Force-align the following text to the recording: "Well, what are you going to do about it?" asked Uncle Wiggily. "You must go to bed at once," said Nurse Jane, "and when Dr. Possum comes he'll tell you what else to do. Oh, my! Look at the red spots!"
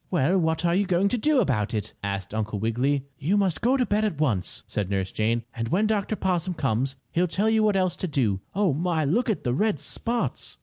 "Well, 0.09 0.35
what 0.39 0.65
are 0.65 0.73
you 0.73 0.87
going 0.87 1.09
to 1.09 1.17
do 1.19 1.41
about 1.41 1.75
it?" 1.75 1.93
asked 2.03 2.33
Uncle 2.33 2.57
Wiggily. 2.57 3.05
"You 3.19 3.37
must 3.37 3.61
go 3.61 3.77
to 3.77 3.85
bed 3.85 4.03
at 4.03 4.19
once," 4.19 4.63
said 4.65 4.89
Nurse 4.89 5.11
Jane, 5.11 5.43
"and 5.53 5.67
when 5.67 5.85
Dr. 5.85 6.15
Possum 6.15 6.55
comes 6.55 6.95
he'll 7.11 7.27
tell 7.27 7.51
you 7.51 7.61
what 7.61 7.75
else 7.77 7.95
to 7.97 8.07
do. 8.07 8.41
Oh, 8.55 8.73
my! 8.73 9.05
Look 9.05 9.29
at 9.29 9.43
the 9.43 9.53
red 9.53 9.79
spots!" 9.79 10.57